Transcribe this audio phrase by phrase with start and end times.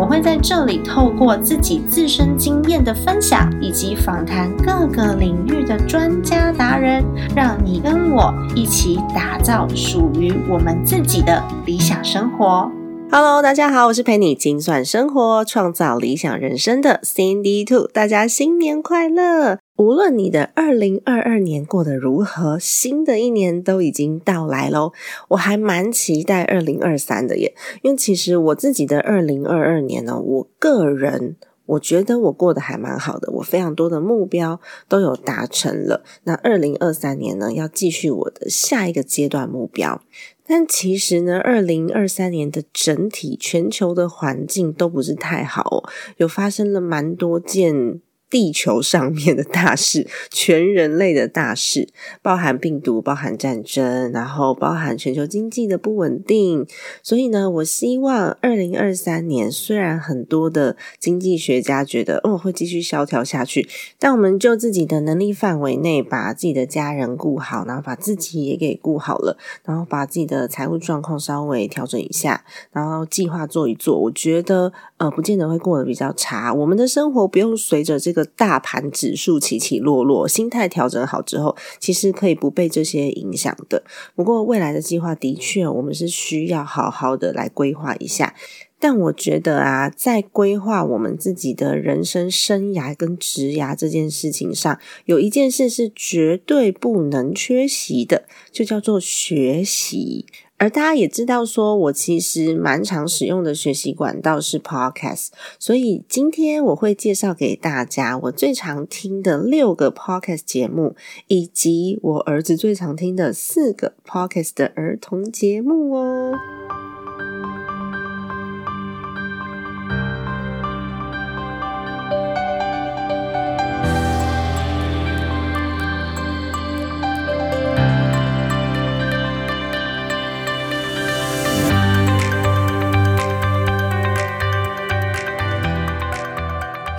[0.00, 7.04] 我会在这里透过自己自身经验的分享，以及访谈各个领域的专家达人，
[7.36, 12.72] 让你跟我一起打造属于我们自己的理想生活。
[13.12, 19.58] Hello，大家好，我是陪你精算生活、创造理想人生的 Cindy Two，大家新年快乐！
[19.80, 24.92] 无论你的二零二二年过得如何，新的一年都已经到来喽。
[25.28, 36.04] 我还蛮期待二零二三的耶，因为其实我自己的二零二二年呢，我个人我觉得我过得还蛮好的，我非常多的目标都有达成了。
[36.24, 40.02] 那二零二三年呢，要继续我的下一个阶段目标。
[40.46, 45.84] 但其实呢，二零二三年的整体全球的环境都不是太好，
[46.18, 48.02] 有发生了蛮多件。
[48.30, 51.88] 地球上面的大事，全人类的大事，
[52.22, 56.64] 包含病毒，包含战争，然后包含全球经济的不稳定。
[57.02, 76.54] 所以呢，我希望二零二三年，虽然很多的经济学家觉得哦会继续萧条下去，但我们就自己的能力范围内，把自己的家人顾好，然后把自己也给顾好了，然后把自己的财务状况稍微调整一下，然后计划做一做，我觉得呃，不见得会过得比较差。
[76.54, 78.19] 我们的生活不用随着这个。
[78.24, 83.82] 大盘指数起起落落，心态调整好之后，其实可以不被这些影响的。
[84.14, 88.34] 不过未来的计划的确，我们是需要好好的来规划一下。
[88.82, 100.24] 但我觉得啊，在规划我们自己的人生生涯跟职涯这件事情上，有一件事是绝对不能缺席的，就叫做学习。
[100.60, 110.94] 而大家也知道，说我其实蛮常使用的学习管道是 Podcast，所以今天我会介绍给大家我最常听的六个 Podcast 节目，
[111.28, 116.34] 以及我儿子最常听的四个 Podcast 的儿童节目哦。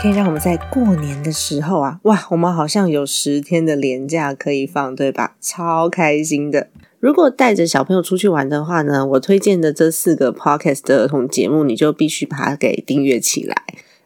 [0.01, 5.35] 可以让我们在过年的时候啊，哇，我们好像有十天的年假可以放，对吧？
[5.39, 6.69] 超开心的。
[6.99, 13.55] 如果带着小朋友出去玩的话呢，我推荐的这四个 podcast 的儿童节目，你就必须把它给订阅起来，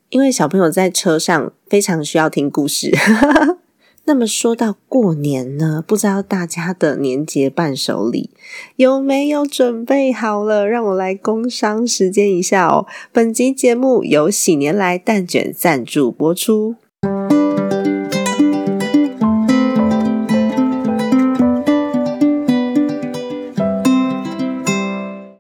[0.09, 2.91] 因为小朋友在车上非常需要听故事。
[4.07, 8.29] 那么说到过年呢，不知道大家的年节伴手礼
[8.75, 10.67] 有没有准备好了？
[10.67, 12.85] 让我来工商时间一下哦。
[13.11, 16.75] 本集节目由喜年来蛋卷赞助播出。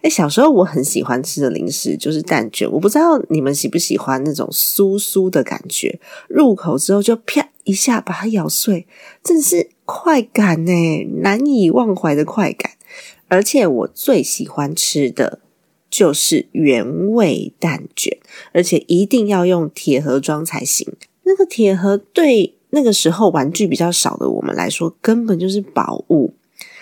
[0.01, 7.47] 哎，小时候我很喜欢吃的零食就是蛋卷，我不知道你们喜不喜欢那种酥酥的感觉，入口之后就啪。
[7.65, 8.87] 一下把它咬碎，
[9.21, 10.71] 真是快感呢，
[11.21, 12.71] 难以忘怀的快感。
[13.27, 15.39] 而且我最喜欢吃的
[15.89, 18.17] 就是原味蛋卷，
[18.53, 20.93] 而且一定要用铁盒装才行。
[21.23, 26.35] 那个铁盒对那个时候玩具比较少的我们来说，根本就是宝物，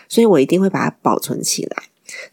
[0.09, 1.83] 所以我一定会把它保存起来。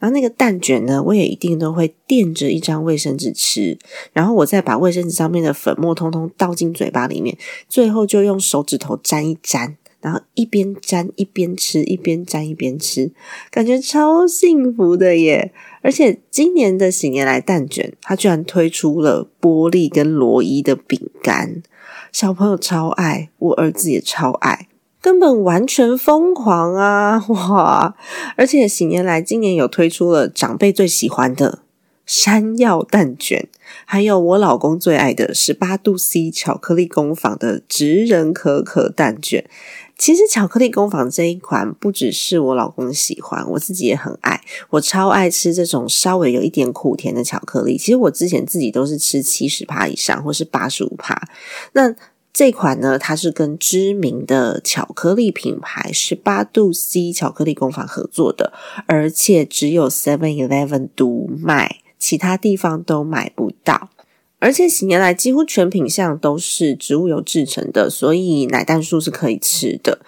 [0.01, 3.79] 然后那个蛋卷呢，我也一定都会垫着一张卫生纸吃，
[4.13, 7.37] 然后我再把卫生纸上面的粉末通通倒进嘴巴里面，
[7.69, 13.13] 最后就用手指头沾一沾，然后一边沾一边吃，一边沾一边吃，
[13.51, 15.53] 感觉超幸福的耶！
[15.83, 21.63] 而且今年的喜年来蛋卷，它居然推出了玻璃跟罗伊的饼干，
[22.11, 24.69] 小朋友超爱，我儿子也超爱。
[25.01, 27.25] 根本完全疯狂啊！
[27.29, 27.95] 哇！
[28.37, 31.61] 而且喜年来今年有推出了长辈最喜欢的
[32.05, 33.49] 山药蛋卷，
[33.85, 39.49] 还有我老公最爱的十八度 C 巧克力工坊的直人可可蛋卷。
[39.97, 44.41] 其实巧克力工坊这一款不只是我老公喜欢，我自己也很爱。
[44.71, 47.77] 我超爱吃这种稍微有一点苦甜的巧克力。
[47.77, 51.29] 其实我之前自己都是吃七十帕以上，或是八十五帕。
[51.75, 51.95] 那
[52.33, 58.53] 这款呢，它是跟知名的巧克力品牌十八度 C 巧克力工坊合作的，
[58.87, 63.91] 而且只有 Seven Eleven 独卖，其他地方都买不到。
[64.39, 70.01] 而且几年来几乎全品相都是植物油制成的，所以奶蛋素是可以吃的。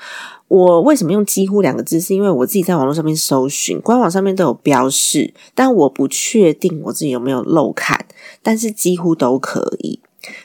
[0.48, 2.00] 我为什么用“几乎”两个字？
[2.00, 8.06] 是因为我自己在网络上面搜寻，官网上面都有标示，但我不确定我自己有没有漏看，
[8.42, 10.00] 但是几乎都可以。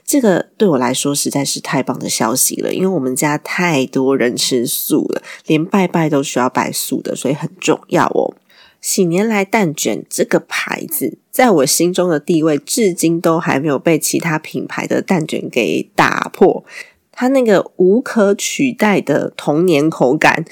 [0.05, 8.35] 这个对我来说实在是太棒的消息了，因为我们家太多人吃素了，连拜拜都需要拜素的，所以很重要哦。
[8.79, 16.63] 喜年来蛋卷这个牌子，在我心中的地位，至今都还没有被其他品牌的蛋卷给打破。
[17.11, 20.45] 它那个无可取代的童年口感，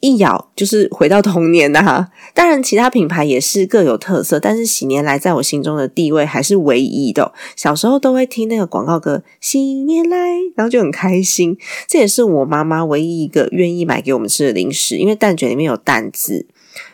[0.00, 2.06] 一咬就是回到童年呐！
[2.34, 7.32] 当然，其他品牌也是各有特色，但是喜年来在我心中的地位还是唯一的。
[7.54, 10.16] 小时候都会听那个广告歌“喜年来”，
[10.56, 11.56] 然后就很开心。
[11.86, 16.46] 这也是我妈妈唯一一个愿意买给我们吃的零食，因为蛋卷里面有蛋字。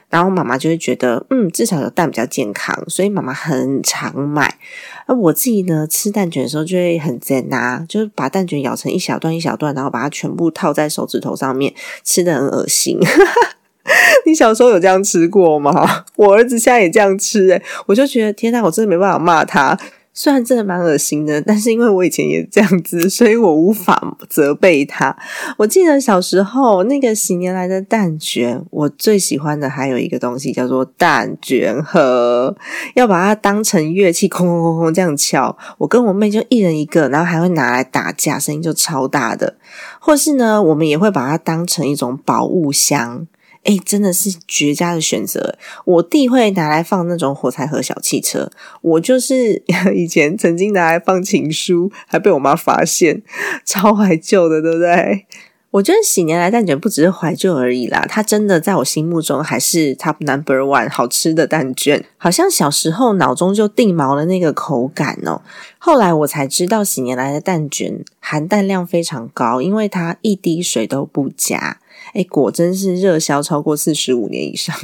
[0.08, 4.58] 然后妈妈就会觉得，嗯，至少有蛋比较健康，所以妈妈很常买。
[5.06, 11.74] 而我自己呢，吃蛋卷的时候就会很贱呐，就是把蛋卷咬成一小段一小段，然后把它全部套在手指头上面，
[12.04, 12.98] 吃的很恶心。
[14.26, 16.04] 你小时候有这样吃过吗？
[16.16, 19.78] 我儿子现在也这样吃，诶我就觉得天呐，我真的没办法骂他。
[20.18, 25.14] 虽然真的蛮恶心的，但是因为我以前也这样子，所以我无法责备他。
[25.58, 32.56] 我记得小时候那个喜年来的蛋卷，我最喜欢的还有一个东西叫做蛋卷盒，
[32.94, 35.54] 要把它当成乐器，空空空空这样敲。
[35.76, 39.56] 我跟我妹就一人一个，然后还会拿来打架，声音就超大的。
[40.00, 43.26] 或是呢，我们也会把它当成一种宝物箱。
[43.66, 45.58] 哎，真的是绝佳的选择。
[45.84, 49.62] 我弟会拿来放那种火柴盒小汽车，我就是
[49.94, 53.22] 以前曾经拿来放情书，还被我妈发现，
[53.64, 55.26] 超怀旧的，对不对？
[55.72, 62.02] 我觉得喜年来蛋卷不只是怀旧而已啦，它真的在我心目中还是 top number one 好吃的蛋卷。
[62.16, 65.42] 好像小时候脑中就定锚了那个口感哦。
[65.76, 71.78] 后来我才知道，喜年来的蛋卷含蛋量非常高，因为它一滴水都不加。
[72.12, 74.74] 哎，果真是热销超过四十五年以上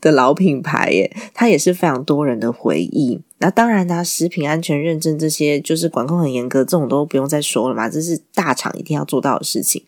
[0.00, 1.14] 的老品牌耶！
[1.32, 3.20] 它也是非常多人的回忆。
[3.38, 9.82] 那当然啦，食品安全认证这些就是管控很严格，这种都不用再说了嘛，这是大厂一定要做到的事情。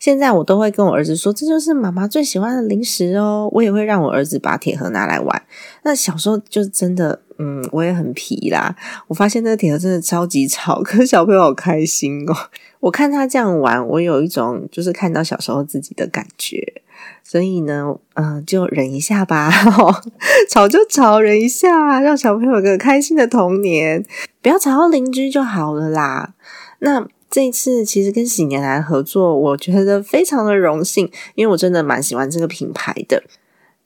[0.00, 3.48] 现在我都会跟我儿子说，这就是妈妈最喜欢的零食哦。
[3.52, 5.42] 我也会让我儿子把铁盒拿来玩。
[5.82, 8.74] 那小时候就真的，嗯，我也很皮啦。
[9.08, 12.34] 我发现那个铁盒真的超级吵， 可是小朋友好开心哦。
[12.80, 16.82] 我看他这样玩，我有一种就是看到小时候自己的感觉，
[17.22, 19.52] 所以呢，嗯，就忍一下吧，
[20.48, 24.02] 吵就吵，忍一下，让小朋友有个开心的童年，
[24.40, 26.32] 不要吵到邻居就好了啦。
[26.78, 33.22] 那这一次其实跟喜年来合作，我觉得非常的荣幸，因为我真的蛮喜欢这个品牌的。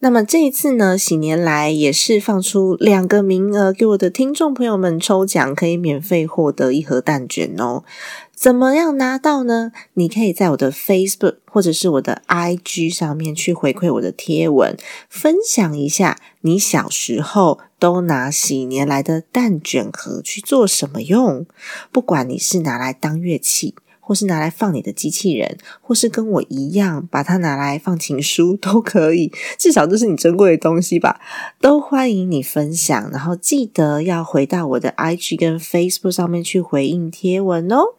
[0.00, 7.84] 那么这一次呢，喜年来也是放出两个名额给我的听众朋友们抽奖，可以免费获得一盒蛋卷哦。
[8.34, 9.72] 怎么样拿到呢？
[9.94, 14.76] 你可以在我的 Facebook 或者是我的 IG 上面去回馈我的贴文，
[15.08, 21.46] 分享一下你小时候都拿喜年来的蛋卷盒去做什么用。
[21.90, 31.20] 不管你是拿来当乐器，或是拿来放你的机器人，或是跟我一样把它拿来放情书都可以， 至少这是你珍贵的东西吧。
[31.60, 37.94] 都欢迎你分享，然后记得要回到我的 IG 跟 Facebook 上面去回应贴文哦。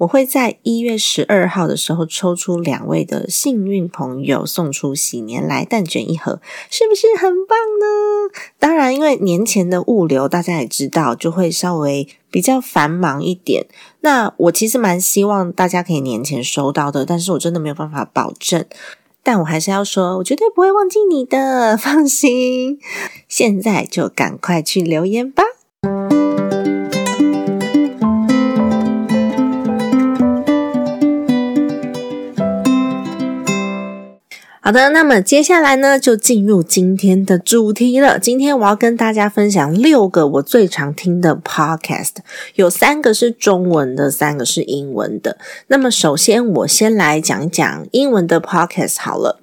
[0.00, 8.32] 我会在一月十二号的时候抽出两位的幸运朋友，送出喜年来蛋卷一盒，是不是很棒呢？
[8.58, 13.66] 当然，因为年前的物流大家也知道，就会稍微比较繁忙一点。
[14.00, 18.64] 那我其实蛮希望大家可以年前收到的，但是我真的没有办法保证。
[19.22, 22.78] 但我还是要说，我绝对不会忘记你的，放心。
[23.28, 25.42] 现在就赶快去留言吧。
[34.70, 38.20] 好的，那么接下来呢，就进入今天的主题了。
[38.20, 42.12] 今天我要跟大家分享六个我最常听的 podcast，
[42.54, 45.36] 有三个是中文的，三个是英文的。
[45.66, 49.40] 那么首先，我先来讲一讲英文的 podcast 好了。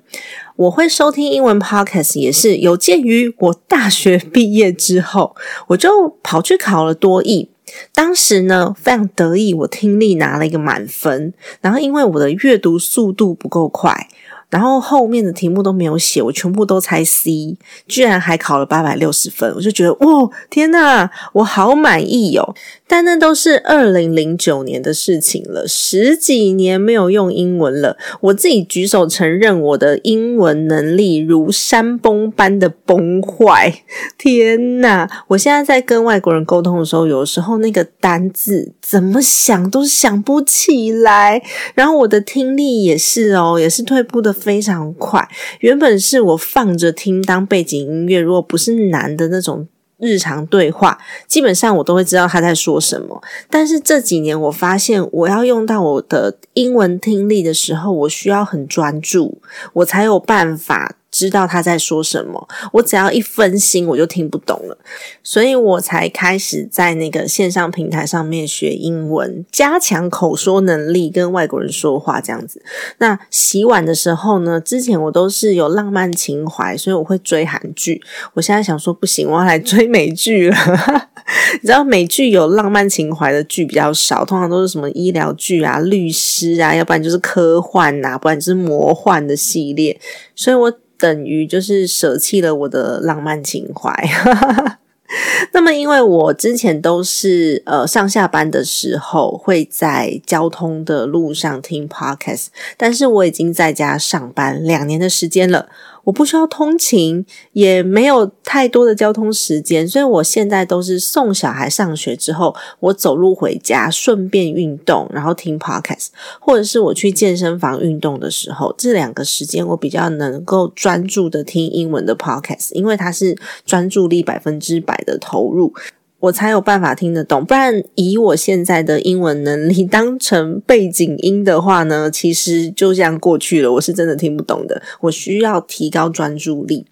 [0.55, 5.35] 我会收听英文 podcast，也是有鉴于我大学毕业之后，
[5.67, 7.49] 我就跑去考了多译。
[7.93, 11.33] 当时呢，非常得意，我听力拿了一个满分。
[11.59, 14.07] 然后因为我的阅读速度不够快。
[14.49, 22.55] 然后后面的题目都没有写，我全部都猜 C，居然还考了八百六十分，我就觉得哇，天呐，我好满意哦！
[22.89, 27.97] 但那都是二零零九年的事情了，十几年没有用英文了。
[28.21, 33.83] 我自己举手承认，我的英文能力如山崩般的崩坏。
[34.17, 35.09] 天哪！
[35.27, 41.43] 我现在在跟外国人沟通的时候，有时候那个单字怎么想都想不起来。
[41.75, 45.27] 然后我的听力也是哦，也是退步的非常快。
[45.59, 49.67] 原本是我放着听当背景音乐，如果不是男的那种。
[49.99, 59.41] 日常对话基本上我都会知道他在说什么，但是这几年我发现，我要用到我的英文听力的时候，我需要很专注，
[59.73, 60.97] 我才有办法。
[61.17, 64.77] 知道他在说什么，我只要一分心，我就听不懂了，
[65.23, 72.61] 所以我才开始在那个线上平台上面学英文，加强口说能力，跟外国人说话这样子。
[72.99, 77.99] 那洗碗的时候呢，之前我都是有浪漫情怀，所以我会追韩剧。
[78.35, 80.55] 我现在想说，不行，我要来追美剧了。
[81.61, 89.99] 你知道美剧有浪漫情怀的剧比较少，通常都是什么医疗剧啊、律师啊，要不然就是科幻呐，不然就是魔幻的系列，
[90.35, 90.71] 所以我。
[90.97, 93.91] 等于就是舍弃了我的浪漫情怀。
[95.53, 105.69] 那么，因为我之前都是呃上下班的时候会在交通的路上听 podcast，但是我已经在家上班两年的时间了。
[106.07, 116.07] 我不需要通勤，也没有太多的交通时间，所以我现在都是送小孩上学之后，我走路回家，顺便运动，然后听 podcast，
[116.39, 125.73] 或者是我去健身房运动的时候，这两个时间我比较能够专注的听英文的 podcast，因为它是专注力百分之百的投入。
[126.19, 133.71] 我才有办法听得懂，不然以我现在的英文能力当成背景音的话呢，其实就这样过去了。
[133.73, 136.87] 我是真的听不懂的，我需要提高专注力，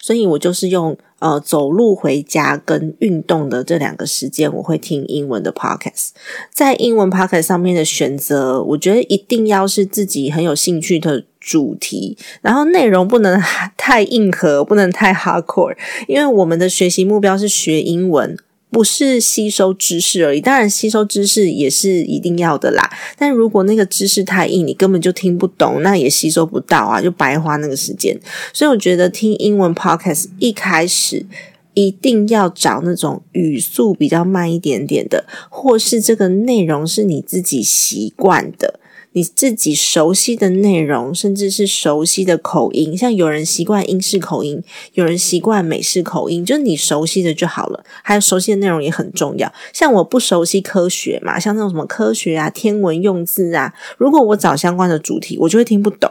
[0.00, 6.08] 所以我就是用呃走路回家跟运动的这两个时间，我会听英文的 podcast。
[6.50, 13.38] 在英文 podcast 上面的选择，我觉得一定要是自己很有兴趣的主题，然后内容不能
[13.76, 15.76] 太硬核，不能太 hardcore，
[16.08, 18.34] 因为我们的学习目标是学英文。
[18.72, 22.90] 不是吸收知识而已，当然吸收知识也是一定要的啦。
[23.18, 28.18] 但如果那个知识太硬，你根本就听不懂，那也吸收不到啊，就白花那个时间。
[28.54, 31.26] 所以我觉得听英文 podcast 一开始
[31.74, 38.80] 一定要找那种语速比较慢一点点的，或是这个内容是你自己习惯的。
[39.12, 44.62] 你自己熟悉的内容，甚至是熟悉的口音，像有人习惯英式口音，
[44.94, 47.84] 有人习惯美式口音，就是你熟悉的就好了。
[48.02, 49.52] 还有熟悉的内容也很重要。
[49.72, 56.10] 像我不熟悉科学嘛，像那种什么科学啊、天文用字啊，如果我找相关的主题，我就会听不懂，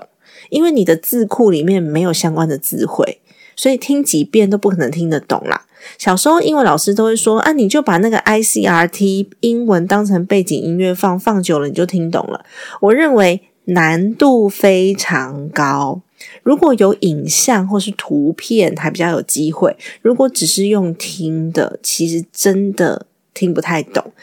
[0.50, 3.20] 因为你的字库里面没有相关的词汇，
[3.56, 5.66] 所以听几遍都不可能听得懂啦。
[5.98, 12.46] 小时候，英文老师都会说：“啊，你就把那个 I C R T 英文当成背景音乐放，放久了你就听懂了。”
[12.82, 16.02] 我认为难度非常高。
[16.44, 19.72] 如果有影像或是图片，还比较有机会；
[20.02, 24.14] 如果只是用听的，其实真的听不太懂。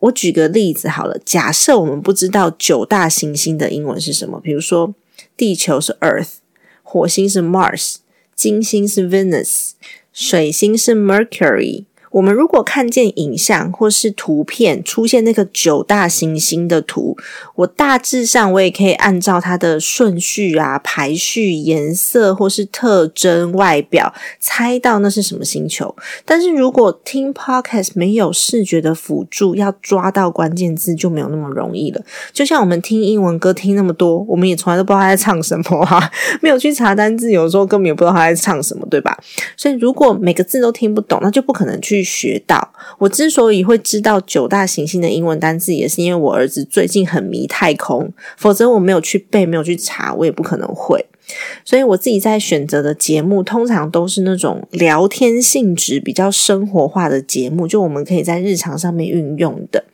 [0.00, 4.94] 我举个例子好了，假设我们不知道九大行星的英文是什么，比如说
[5.36, 6.34] 地球是 Earth，
[6.82, 7.96] 火星是 Mars，
[8.34, 9.72] 金星是 Venus。
[10.20, 11.84] 水星是 Mercury。
[12.10, 17.16] 我们如果看见影像或是图片出现那个九大行星的图，
[17.56, 25.94] 我大致上我也可以按照它的顺序啊、排序、颜色或是特征、外表猜到那是什么星球。
[26.24, 32.00] 但是如果听 Podcast 没有视觉的辅助，要抓到关键字就没有那么容易了。
[32.32, 36.10] 就像我们听英文歌听那么多，我们也从来都不知道他在唱什么哈，
[36.40, 39.14] 没有去查单字，有时候根本也不知道他在唱什么，对吧？
[39.58, 41.97] 所以如果每个字都听不懂，那就不可能去。
[41.98, 51.04] 去学到，我之所以会知道九大行星的英文单词，也是因为我儿子最近很迷太空，否则我没有去背，没有去查，我也不可能会。
[51.62, 59.84] 所以我自己在选择的节目，通常都是那种聊天性质、比较生活化的节目，就我们可以在日常上面运用的。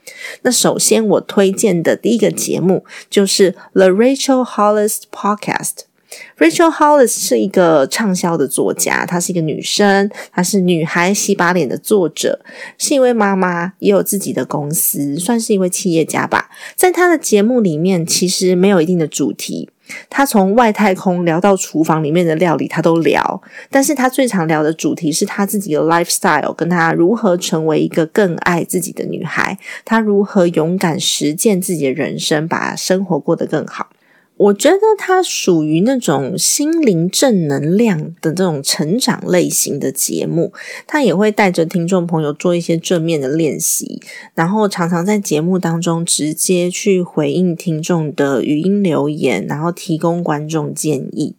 [0.42, 5.94] 那首先我推荐的第一个节目就是 The Rachel Hollis Podcast。
[6.38, 12.40] Rachel Hollis 是一个畅销的作家，她是一个女生，她是女孩洗把脸的作者，
[12.76, 16.50] 是一位妈妈，也有自己的公司，算是一位企业家吧。
[16.75, 19.71] 在她的节目里面，其实没有一定的主题，
[20.11, 23.40] 她从外太空聊到厨房里面的料理，她都聊。
[23.71, 33.90] 但是她最常聊的主题是她自己的 lifestyle，跟她如何成为一个更爱自己的女孩，她如何勇敢实践自己的人生，把生活过得更好。
[34.37, 40.53] 我觉得它属于那种心灵正能量的这种成长类型的节目，
[40.88, 44.03] 它也会带着听众朋友做一些正面的练习，
[44.35, 51.37] 然后常常在节目当中直接去回应听众的语音留言，然后提供观众建议。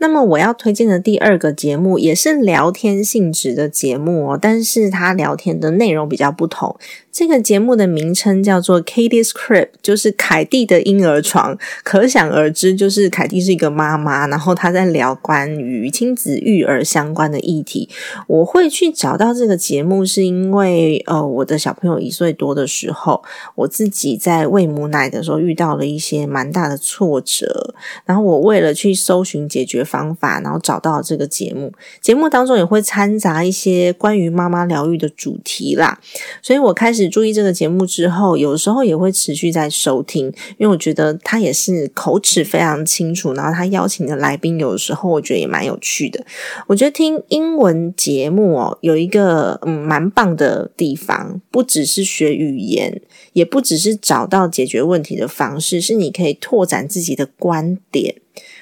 [0.00, 6.78] 那么我要推荐的第二个节目也是聊天性质的节目哦，但是它聊天的内容比较不同。
[7.10, 11.58] 这个节目的名称叫做 Katie's Crib，就是凯蒂的婴儿床。
[11.82, 17.88] 可想而知，就是凯蒂是一个妈妈，然后她在聊关于亲子育儿相关的议题。
[18.28, 23.24] 我会去找到这个节目，是因为呃，我的小朋友一岁多的时候，
[23.56, 27.74] 我自己在喂母奶的时候遇到了一些蛮大的挫折，
[28.04, 31.72] 然后我为了去搜寻解决方法，然后找到这个节目。
[32.00, 35.98] 节目当中也会掺杂一些关于妈妈疗愈的主题啦，
[36.40, 37.07] 所以我开始。
[37.08, 40.26] 注意这个节目之后，有时候也会持续在收听，
[40.58, 46.24] 因为我觉得他也是口齿非常清楚，然后他邀请的来宾有的时候我觉得也蛮有趣的。
[46.66, 53.00] 我觉得听英文节目哦，有一个嗯蛮棒的地方，不只是学语言，
[53.32, 58.16] 也不只是找到解决问题的方式，是你可以拓展自己的观点。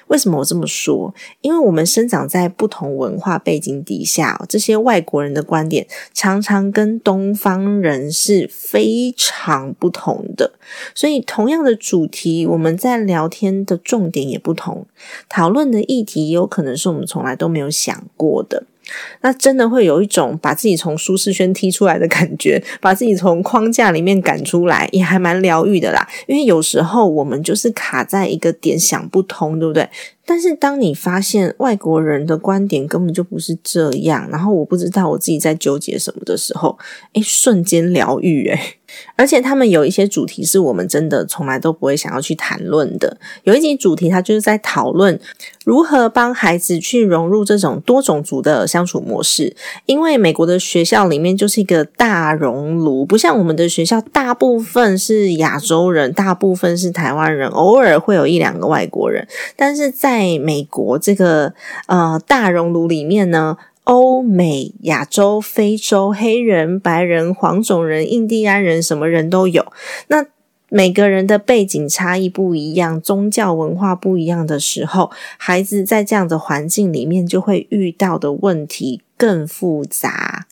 [0.09, 1.15] 为什么我这么说？
[1.41, 10.53] 因为我们生长在不同文化背景底下，这些外国人的观点常常跟东方人是非常不同的。
[10.95, 14.87] 所以，同样的主题，我们在聊天的重点也不同，
[15.29, 18.65] 讨论的议题也有可能是我们从来都没有想过的。
[19.21, 26.07] 那真的会有一种把自己从舒适圈踢出来的感觉，把自己从框架里面赶出来，也还蛮疗愈的啦。
[26.27, 29.89] 因为有时候我们就是卡在一个点想不通，对不对？
[30.25, 36.77] 但是当你发现外国人的观点根本就不是这样，然后我不知道我自己在纠结什么的时候，
[37.13, 38.76] 诶，瞬间疗愈诶。
[39.15, 43.17] 而且他们有一些主题是我们真的从来都不会想要去谈论的。
[43.45, 45.19] 有一集主题，他就是在讨论
[45.65, 49.57] 如何帮孩子去融入这种多种族的相处模式。
[49.87, 59.27] 因为美国的学校里面就是一个大熔炉，不像我们的学校，大部分是亚洲人，大部分是台湾人，偶尔会有一两个外国人。
[59.57, 61.53] 但是在美国这个
[61.87, 63.57] 呃大熔炉里面呢。
[63.87, 69.65] 欧美、亚洲、非洲、黑人、白人、黄种人、印第安人，什么人都有。
[70.09, 70.27] 那
[70.69, 80.47] 每个人的背景差异不一样，宗教文化不一样的时候，孩子在这样的环境里面就会遇到的问题更复杂。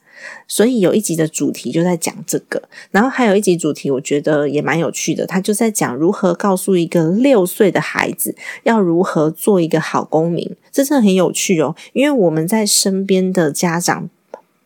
[0.46, 2.62] 所以有一集的主题就在讲这个，
[2.92, 5.26] 然后还有一集主题，我觉得也蛮有趣的。
[5.26, 11.74] 他就在讲如何告诉一个六岁的孩子要如何做一个好公民，这真的很有趣哦。
[11.94, 14.10] 因为我们在身边的家长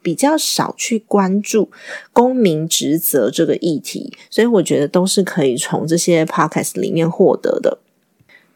[0.03, 1.71] 比较少去关注
[2.13, 7.79] 公民职责这个议题，所以我觉得都是可以从这些 podcast 里面获得的。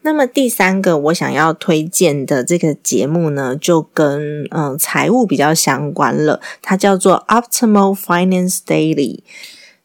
[0.05, 6.41] 那么第三个我想要推荐的这个节目呢，就跟嗯财务比较相关了。
[6.61, 9.19] 它叫做 Optimal Finance Daily。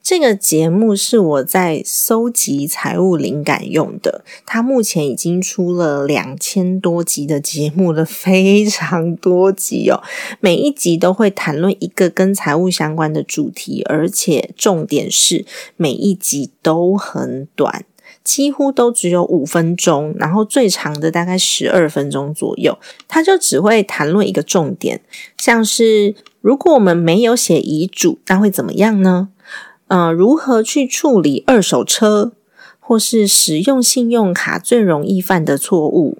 [0.08, 4.24] 这个节目是我在搜集财务灵感用的。
[4.46, 10.02] 它目前已经出了两千多集的节目了，非常多集哦。
[10.40, 15.44] 每一集都会谈论一个跟财务相关的主题，而且重点是
[15.76, 17.84] 每一集都很短。
[18.24, 22.78] 几乎都只有五分钟，然后最长的大概十二分钟左右。
[23.06, 25.02] 他就只会谈论一个重点，
[25.36, 29.28] 像是如果我们没有写遗嘱，那会怎么样呢？
[29.88, 32.32] 呃，如何去处理二手车，
[32.78, 36.18] 或是使用信用卡最容易犯的错误？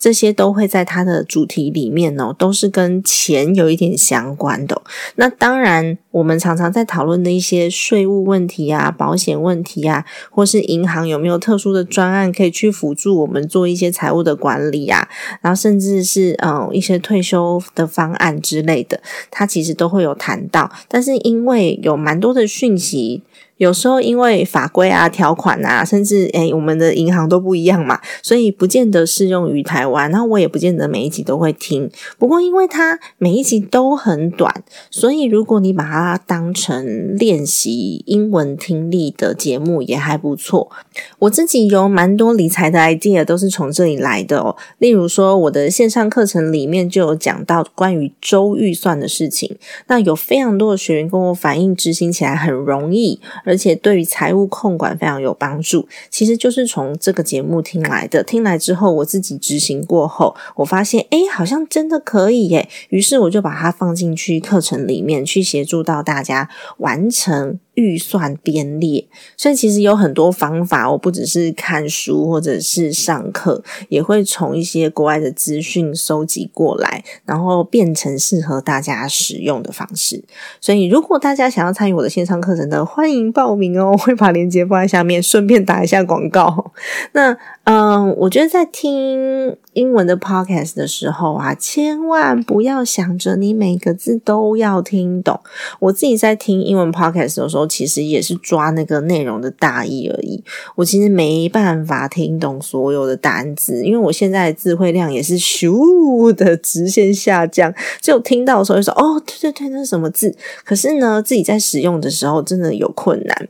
[0.00, 4.80] 这些都会在它的主题里面哦，都是跟钱有一点相关的。
[5.16, 15.06] 那当然，我们常常在讨论的一些税务问题啊、保险问题啊，或是银行有没有特殊的专案可以去辅助我们做一些财务的管理啊，
[15.42, 20.72] 然后甚至是嗯一些退休的方案之类的，它其实都会有谈到。
[20.88, 23.22] 但是因为有蛮多的讯息。
[23.60, 30.10] 有时候因为法规啊、条款啊，甚至诶我们的银行都不一样嘛，所以不见得适用于台湾。
[30.10, 31.90] 那我也不见得每一集都会听。
[32.18, 40.70] 不过，因为它每一集都很短，所以如果你把它当成练习英文听力的节目，也还不错。
[41.18, 44.56] 我自己有蛮多理财的 idea 都是从这里来的哦。
[44.78, 49.58] 例如说，我的线上课程里面就有讲到关于周预算的事情。
[49.88, 53.20] 那有非常多的学员跟我反映，执行起来很容易。
[53.50, 58.22] 而且对于财务控管非常有帮助，其实就是从这个节目听来的。
[58.22, 62.68] 听来之后，我自己执行过后，我发现，诶，好像真的可以耶。
[62.90, 67.58] 于是我就把它放进去课程里面，去协助到大家完成。
[67.80, 70.90] 预算编列，所以其实有很多方法。
[70.90, 80.22] 我不只是看书或者是上课，也会从一些国外的资讯收集过来，然后变成适合大家使用的方式。
[80.60, 83.92] 所以，如果大家想要参与我的线上课程的，欢迎报名哦！
[83.92, 86.72] 我会把链接放在下面，顺便打一下广告。
[87.12, 87.34] 那，
[87.72, 95.38] 嗯，我觉得在听英文的 podcast 的时候啊，千万不要想着你每个字都要听懂。
[95.78, 100.42] 我自己在听英文 podcast 的时候，其实也是抓那个内容的大意而已。
[100.74, 107.72] 我其实没办法听懂所有的单字，因为我现在的词汇量也是咻的直线下降。
[108.00, 110.34] 就听到的时候就说：“哦，对对对，那是什么字？”
[110.66, 113.48] 可是呢，自己在使用的时候真的有困难。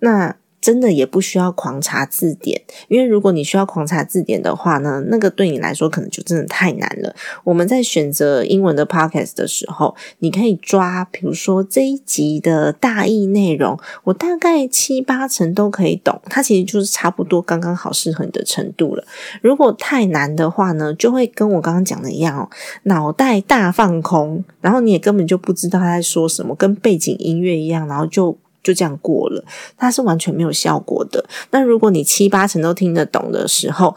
[0.00, 0.34] 那。
[0.60, 7.14] 真的也不需要狂查字典，因为如果你需要狂查字典的话呢，那个对你来说可能就真的太难了。
[7.44, 19.04] 我们在选择英文的 podcast 的时候，你可以抓，比如说这一集的大意内容，我大概七八成都可以懂，它其实就是差不多刚刚好适合你的程度了。
[19.40, 22.50] 如果太难的话呢，就会跟我刚刚讲的一样哦，
[22.82, 28.36] 脑袋大放空，然后你也根本就不知道他在说什么，跟背景音乐一样，然后就。
[28.62, 29.44] 就这样过了，
[29.76, 31.24] 它是完全没有效果的。
[31.50, 33.94] 那如果你七八成都听得懂的时候，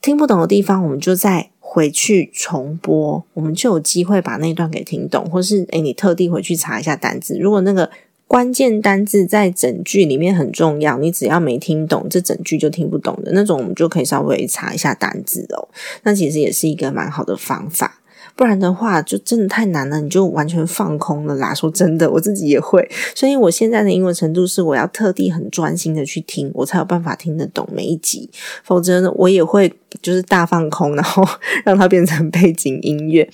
[0.00, 5.28] 听不懂的地方，我们就再回去重播，我们就有机会把那段给听懂。
[5.28, 7.90] 或是诶，你特地回去查一下单字，如果那个
[8.28, 15.68] 关键单字在整句里面很重要，你只要没听懂，这整句就听不懂的那种，我们就可以稍微查一下单字哦。
[16.04, 18.00] 那其实也是一个蛮好的方法。
[18.36, 21.54] 不然的话，就真的太难了，你就完全放空了啦。
[21.54, 28.30] 说真的，我自己也会，所以我现在的英文程度是，我要特地很专心的去听，我才有办法听得懂每一集，
[28.62, 29.72] 否则呢，我也会。
[30.02, 31.26] 就是大放空，然后
[31.64, 33.26] 让它变成背景音乐。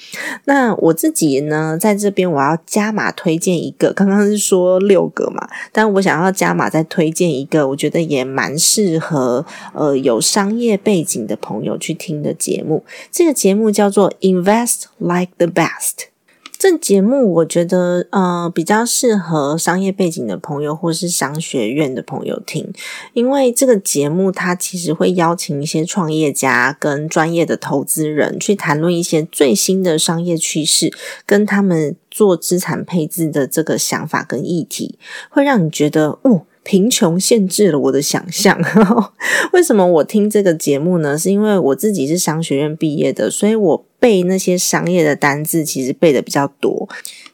[0.45, 12.85] 那我自己呢，在这边我要加码推荐一个，刚刚是说六个嘛，但我想要加码再推荐一个，我觉得也蛮适合呃有商业背景的朋友去听的节目。
[13.11, 15.69] 这个节目叫做《Invest Like the Best》。
[16.57, 22.73] 这节目我觉得呃比较适合商业背景的朋友或是商学院的朋友听，
[23.15, 30.93] 因为这个节目它其实会邀请一些创业家跟专业的投资人去谈论一些最新的商业趋势，
[31.27, 34.97] 跟他们做资产配置的这个想法跟议题，
[35.31, 36.47] 会让你觉得哦。
[36.62, 38.61] 贫穷限制了我的想象。
[39.53, 41.18] 为什么我听这个节目呢？
[41.18, 46.88] 是因为我自己是商学院毕业的，所以我背那些商业的单字其实背的比较多。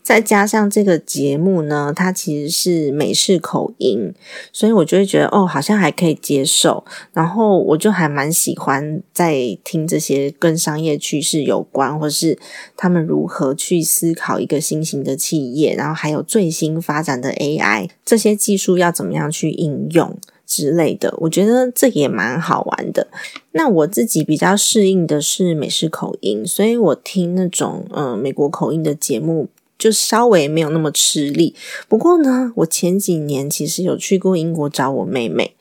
[0.09, 4.11] 再加上这个节目呢，它其实是美式口音，
[4.55, 6.83] 所以我就会觉得哦，好像还可以接受。
[7.13, 12.39] 然后我就还蛮喜欢在听这些跟商业趋势有关，或是
[12.75, 20.17] 他们如何去思考一个新型的企业，然后还有最新发展的 AI 这些技术要怎么样去应用
[20.47, 21.15] 之类的。
[21.19, 23.09] 我觉得这也蛮好玩的。
[23.53, 29.51] 那我自己比较适应的是美式口音，所以我听那种嗯美国口音的节目。
[29.79, 31.55] 就稍微没有那么吃力，
[31.89, 35.55] 不过呢，我前几年其实有去过英国找我妹妹。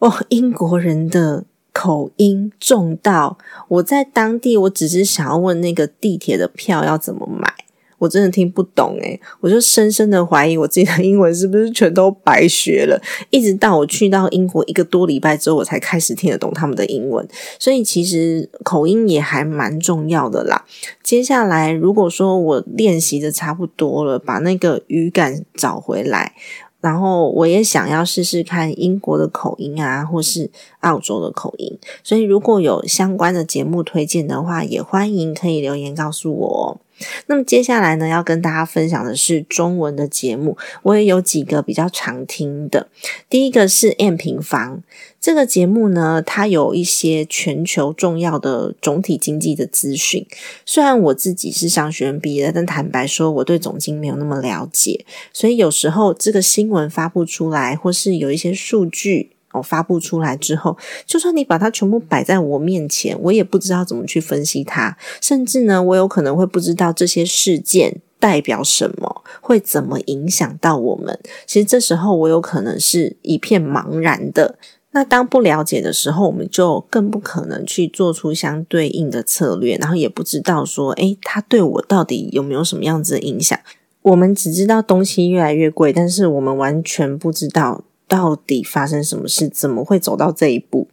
[0.00, 7.54] 哦，英国人的口音重到我在当地，我只是想要问那个地铁的票要怎么买。
[8.02, 13.00] 我真的听不懂诶，我就深深的怀疑我自己的英文是不是全都白学了。
[13.30, 17.24] 一直到我去到英国一个多礼拜之后，我才开始听得懂他们的英文。
[17.60, 20.64] 所以其实口音也还蛮重要的啦。
[21.04, 26.32] 接下来如果说我练习的差不多了，把那个语感找回来，
[26.80, 31.78] 然后我也想要试试看英国的口音啊，或是澳洲的口音。
[32.02, 36.80] 所以如果有相关的节目推荐的话，也欢迎可以留言告诉我。
[37.26, 42.88] 那么接下来呢，要跟大家分享的是中文的节目，我也有几个比较常听的。
[43.28, 44.78] 第一个是《M 平方》
[45.20, 50.26] 这个节目呢，它有一些全球重要的总体经济的资讯。
[50.64, 59.31] 虽然我自己是商学院毕业的，但坦白说，我对总经没有那么了解，所以有时候这个新闻发布出来，或是有一些数据。
[59.52, 64.96] 我发布出来之后，就算你把它全部摆在我面前，我也不知道怎么去分析它。
[65.20, 71.18] 甚至呢，我有可能会不知道这些事件代表什么，会怎么影响到我们。
[71.46, 74.58] 其实这时候我有可能是一片茫然的。
[74.94, 83.58] 那当不了解的时候，我们就更不可能去做出相对应的策略，然后也不知道说，诶，它对我到底有没有什么样子的影响？
[84.02, 87.84] 我们只知道东西越来越贵，但是我们完全不知道。
[88.12, 89.48] 到底发生什么事？
[89.48, 90.86] 怎么会走到这一步？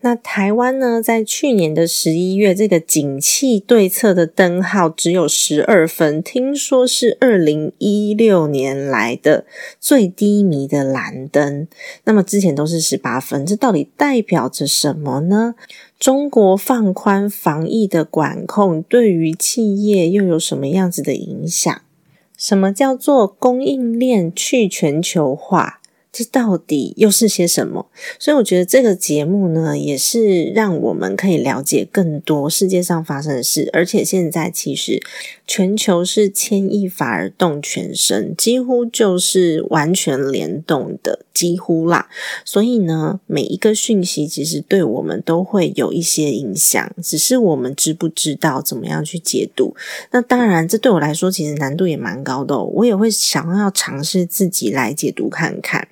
[0.00, 9.44] 那台湾呢，在去年的十一月，这个景气对策的灯号只有十二分，听说是二零一六年来的
[9.78, 11.68] 最低迷的蓝灯。
[12.04, 15.54] 那么之前都是十八分，这到底代表着什么呢？
[15.98, 21.82] 中国放宽防疫的管控，对于企业又有什么样子的影响？
[22.38, 25.81] 什么叫做供应链去全球化？
[26.12, 27.86] 这到底又是些什么？
[28.18, 33.70] 所以我觉得这个节目呢，也是让我们可以了解更多世界上发生的事。
[33.72, 35.02] 而且现在其实
[35.46, 42.10] 全球是牵一发而动全身，几乎就是完全联动的，几乎啦。
[42.44, 49.74] 所以呢，每一个讯息其实对我们都会有一些影响，只是我们知不知道怎么样去解读。
[50.10, 55.88] 那当然，这对我来说其实难度也蛮高的，我也会想要尝试自己来解读看看。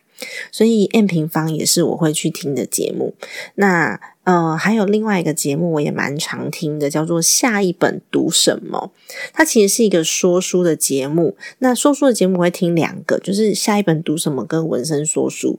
[0.51, 3.15] 所以 M 平方也是我会去听的节目。
[3.55, 8.93] 那呃，还有另外一个节目我也蛮常听的，叫做《下一本读什么》。
[9.33, 11.37] 它其实是一个说书的节目。
[11.59, 15.59] 那说书的节目我会听两个，就是《下一本读什么》跟《文生说书》。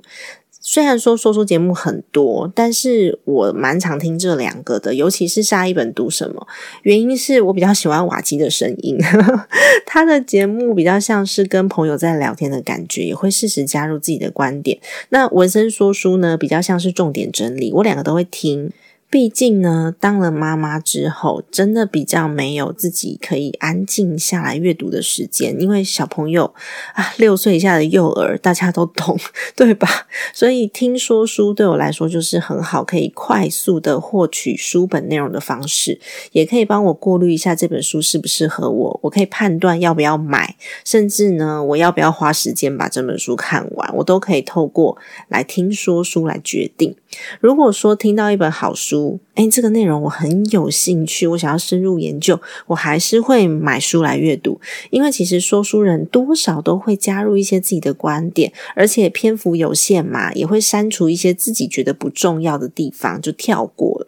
[0.64, 6.48] 虽然说说书节目很多，但是我蛮常听这两个的，尤其是下一本读什么？
[6.84, 8.98] 原因是我比较喜欢瓦基的声音，
[9.88, 14.80] 他的节目比较像是跟朋友在聊天的感觉，也会适时加入自己的观点。
[15.10, 18.72] 那文森说书呢，比较像是重点整理，我两个都会听。
[19.12, 25.60] 毕竟呢，当了妈妈之后，真的比较没有自己可以安静下来阅读的时间。
[25.60, 26.54] 因为小朋友
[26.94, 29.20] 啊，六岁以下的幼儿，大家都懂，
[29.54, 30.08] 对吧？
[30.34, 36.00] 所以听说书对我来说就是很好，可以快速的获取书本内容的方式，
[36.32, 44.98] 也可以帮我过滤一下这本书适不适合我，我可以判断要不要买，甚至呢，我要不要花时间把这本书看完，我都可以透过
[45.28, 46.96] 来听说书来决定。
[47.40, 54.60] 如果说听到一本好书，哎，这个内容我很有兴趣，我想要深入研究，我还是会买书来阅读。
[54.90, 64.08] 因为其实说书人多少都会加入一些自己的观点，而且篇幅有限嘛，也会删除一些自己觉得不重要的地方，就跳过了。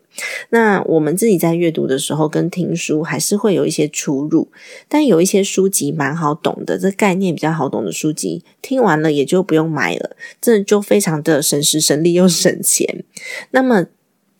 [0.49, 4.49] 那我们自己在阅读的时候，跟听书还是会有一些出入，
[4.87, 13.03] 但有一些书籍蛮好懂的，这概念比较好懂的书籍，听完了也就不用买了，这就非常的省时省力又省钱。
[13.51, 13.87] 那么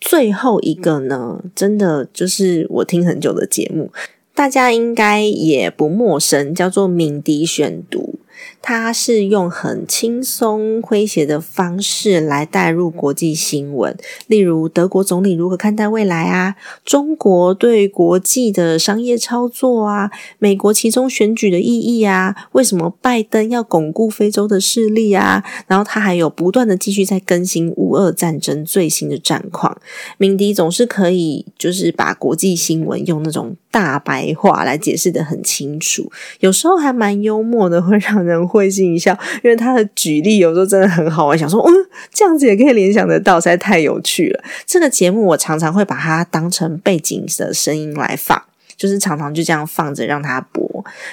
[0.05, 3.89] 最后一个呢，真的就是我听很久的节目，
[4.35, 8.19] 大家应该也不陌生，叫做敏迪选读。
[8.65, 13.93] 他是用很轻松诙谐的方式来带入国际新闻，
[14.28, 25.43] 例如德国总理如何看待未来啊，中国对国际的商业操作啊，美国其中选举的意义啊，为什么拜登要巩固非洲的势力啊？
[25.67, 29.78] 然后他还有不断的继续在更新乌俄战争最新的战况。
[30.17, 38.47] 敏迪总是可以就是把国际新闻用那种大白话来解释的很清楚，有时候还蛮幽默的，会让人。
[38.53, 41.37] 会心一笑，因为他的举例有时候真的很好玩。
[41.37, 41.73] 想说，嗯，
[42.13, 44.43] 这样子也可以联想得到，实在太有趣了。
[44.65, 48.39] 这个节目我常常会把它当成背景的声音来放，
[48.77, 50.63] 就是常常就这样放着让它播。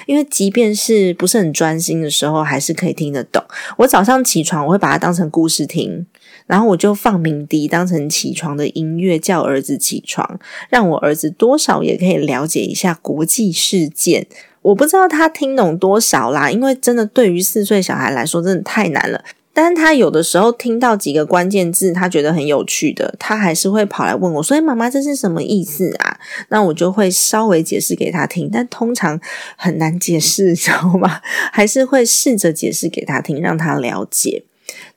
[0.05, 3.43] 因为即便是不是很专心的时候，还是可以听得懂。
[3.77, 6.05] 我早上起床，我会把它当成故事听，
[6.45, 14.27] 然后我就放鸣笛当成起床的音乐，叫儿子起床，让我儿子多少也可以了解一下国际事件。
[14.61, 19.23] 我不知道他听懂多少啦，因为真的对于四岁小孩来说真的太难了。
[19.53, 26.17] 但他有的时候听到几个关键字，他觉得很有趣的，他还是会跑来问我，所以妈妈这是什么意思啊？
[26.47, 29.19] 那我就会稍微解释给他听，但通常
[29.57, 31.19] 很难解释，知道吗？
[31.51, 34.43] 还是会试着解释给他听，让他了解。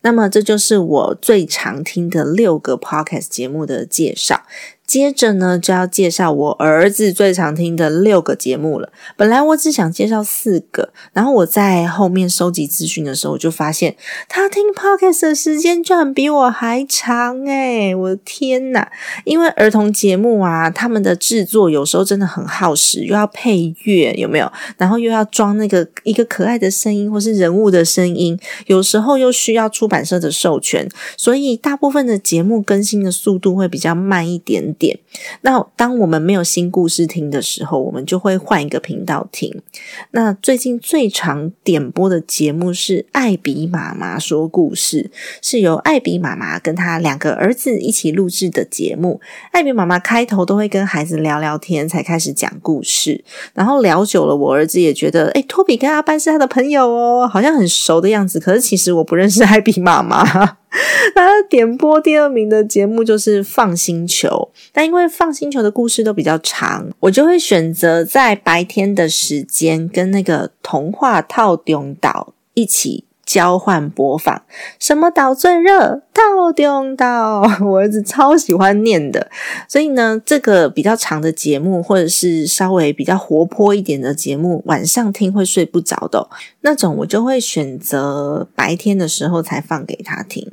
[0.02, 4.42] 那么这就是我最常听的六个 podcast 节目的介绍。
[4.86, 8.90] 接着呢，就要介绍我儿子最常听的六个节目了。
[9.16, 13.96] 本来我只想介绍四个，然后我在后面收集资讯的时候，我就发现
[14.28, 18.86] 他听 podcast 的时间居然比我还长诶我的天呐！
[19.24, 24.52] 因为儿童节目啊，他们的制作有时候真的很耗时，又要配乐，有没有？
[24.76, 34.73] 然后又要装那个一个可爱的声音或是人物的声音，有时候又需要出版社的授权，所以大部分的节目更新的速度会比较慢一点。
[34.74, 34.98] 点，
[35.40, 39.62] 那当我们没有新故事听的时候，我们就会换一个频道听。
[40.10, 45.10] 那最近最常点播的节目是艾比妈妈说故事，
[45.40, 49.20] 是由艾比妈妈跟她两个儿子一起录制的节目。
[49.52, 53.24] 艾比妈妈开头都会跟孩子聊聊天，才开始讲故事。
[53.54, 58.40] 然后聊久了，我儿子也觉得，哎，托比跟阿班是他的朋友哦，好像很熟的样子。
[58.40, 60.58] 可是其实我不认识艾比妈妈。
[61.14, 73.04] 他点播第二名的节目就是《放星球》，但因为《放星球》的故事都比较长，我就会选择在白天的时间跟那个童话套中岛一起。
[73.26, 74.42] 交换播放，
[74.78, 76.02] 什么岛最热？
[76.12, 77.40] 套中岛。
[77.64, 79.30] 我儿子超喜欢念的，
[79.66, 86.28] 所以呢，这个比较长的节目，或者是稍微比较活泼一点的节目，晚上听会睡不着的
[86.60, 90.52] 那种，我就会选择白天的时候才放给他听。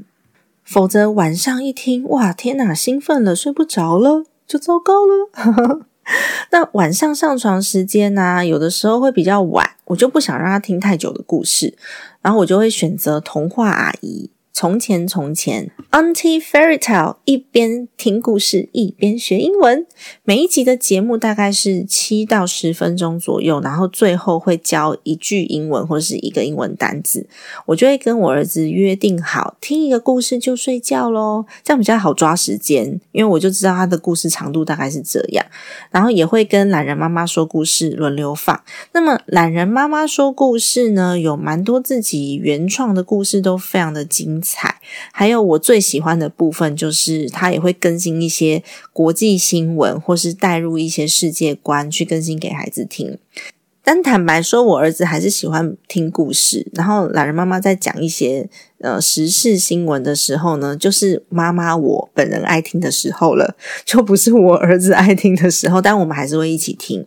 [0.72, 5.82] 否则晚上一听，哇，天哪，兴奋了，睡不着了，就糟糕了。
[6.52, 11.78] 那晚上上床时间呢，有的时候会比较晚，我就不想让他听太久的故事。
[12.22, 14.30] 然后我就会选择童话阿姨。
[14.54, 19.88] 从前，从前，Auntie Fairy Tale，一边听故事一边学英文。
[20.24, 27.28] 每一集的节目大概是七到十分钟左右，然后最后会教一句英文或是一个英文单字。
[27.68, 35.46] 我就会跟我儿子约定好，听一个故事就睡觉喽，这样比较好抓时间，因为我就知道他的故事长度大概是这样。
[35.90, 38.62] 然后也会跟懒人妈妈说故事，轮流放。
[38.92, 44.41] 那么懒人妈妈说故事呢，有蛮多自己原创的故事，都非常的精。
[44.42, 53.18] 彩，还有我最喜欢的部分就是，它也会更新一些国际新闻，或是带入一些世界观去更新给孩子听。
[53.84, 56.70] 但坦白说，我儿子还是喜欢听故事。
[56.74, 58.48] 然后懒人妈妈在讲一些
[58.80, 65.82] 呃时事新闻的时候呢，就是妈妈我本人爱听的时候了， 就不是我儿子爱听的时候。
[65.82, 67.06] 但我们还是会一起听。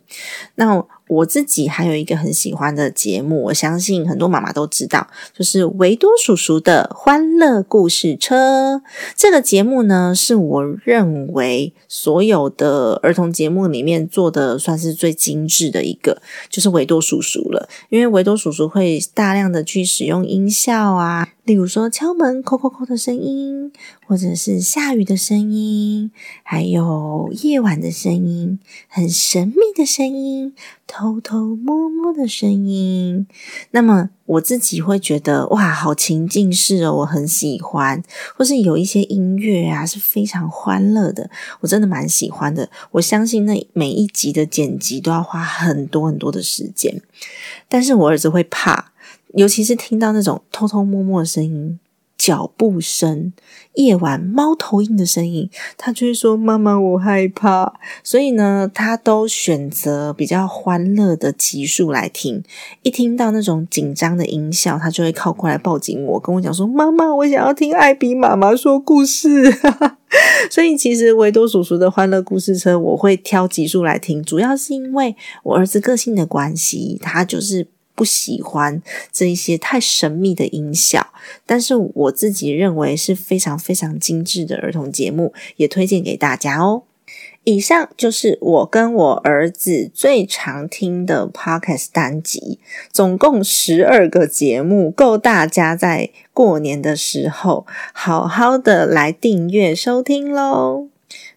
[0.55, 0.85] 那。
[1.07, 8.81] 我自己还有一个很喜欢的节目，我相信很多妈妈都知道，就是维多叔叔的欢乐故事车。
[9.15, 17.69] 这个节目呢，是我认为所有的儿童节目里面做的算是最精致的一个，就是维多叔叔了。
[17.89, 21.29] 因为维多叔叔会大量的去使用音效啊。
[21.45, 23.71] 例如说敲门、叩叩叩的声音，
[24.07, 26.09] 或者是下雨的声音，
[26.41, 30.55] 还有夜晚的声音，很神秘的声音，
[30.87, 33.27] 偷偷摸摸的声音。
[33.69, 38.01] 那么我自己会觉得哇，好情境式哦，我很喜欢。
[38.35, 41.29] 或是有一些音乐啊，是非常欢乐的，
[41.59, 42.71] 我真的蛮喜欢的。
[42.89, 46.99] 我相信那每一集的剪辑都要花很多很多的时间，
[47.69, 48.93] 但是我儿子会怕。
[49.35, 51.77] 尤其是听到那种偷偷摸摸的声音、
[52.17, 53.33] 脚步声、
[53.73, 62.41] 夜晚猫头鹰的声音，他就会说：“妈妈，我害怕。”所以呢，他都选择比较欢乐的集数来听。
[62.83, 69.53] 一听到那种紧张的音效，他就会靠过来抱紧我，跟我讲说：“妈妈，我想要听艾比妈妈说故事。
[70.49, 77.67] ”所以，其实维多叔叔的欢乐故事车，我会挑集数来听，主要是因为我儿子个性的关系，他就是。
[77.95, 78.81] 不喜欢
[79.11, 81.07] 这一些太神秘的音效，
[81.45, 86.83] 但是我自己认为是非常非常精致的儿童节目，也推荐给大家哦。
[87.45, 92.59] 以上就是我跟我儿子最常听的 podcast 单集，
[92.91, 100.87] 总共十二个节目，够大家在过年的时候好好的来订阅收听喽。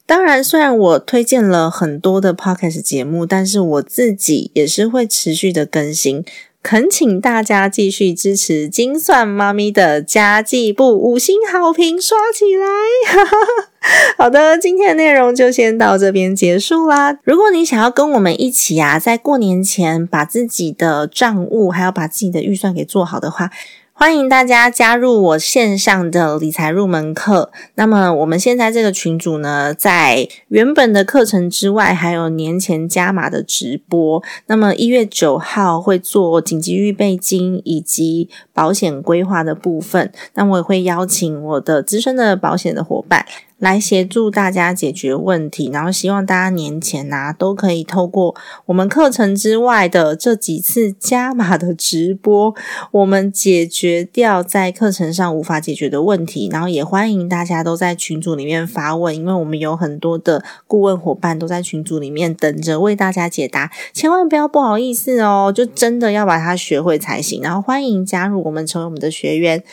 [0.06, 6.24] 当然，虽然我推荐了很多的 podcast 节目，但是我自己也是会持续的更新。
[6.60, 12.66] 恳请大家继续支持金算妈咪的家计部，五星好评刷起来！
[14.18, 17.16] 好的，今天的内容就先到这边结束啦。
[17.22, 23.50] 如果你想要跟我们一起啊，在过年前把自己的账务还要把自己的预算给做好的话。
[24.00, 27.50] 欢迎大家加入我线上的理财入门课。
[27.74, 34.22] 那么我们现在这个群主呢，在原本的课程之外，还有年前加码的直播。
[34.46, 40.12] 那么一月九号会做紧急预备金以及保险规划的部分。
[40.34, 43.26] 那我也会邀请我的资深的保险的伙伴。
[43.58, 48.34] 来协助大家解决问题，然后希望大家年前呐都可以透过
[48.66, 52.54] 我们课程之外的这几次加码的直播，
[52.92, 56.48] 我们解决掉在课程上无法解决的问题。
[56.52, 63.72] 然后也欢迎大家都在群组里面发问，因为我们有很多的顾问伙伴都在群组里面等着为大家解答。
[63.92, 67.42] 千万不要不好意思哦，就真的要把它学会才行。
[67.42, 69.64] 然后欢迎加入我们，成为我们的学员。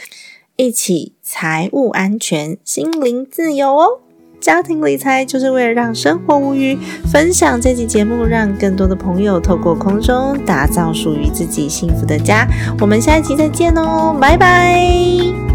[0.58, 4.00] 一起财务安全，心灵自由哦！
[4.40, 6.78] 家庭理财就是为了让生活无虞。
[7.12, 12.48] 分享这期节目，让更多的朋友透过空中打造属于自己幸福的家。
[12.80, 15.55] 我们下一期再见哦，拜拜！